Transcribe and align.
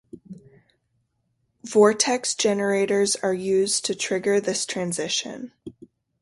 Vortex 1.63 2.33
generators 2.33 3.15
are 3.17 3.35
used 3.35 3.85
to 3.85 3.93
trigger 3.93 4.39
this 4.39 4.65
transition. 4.65 5.51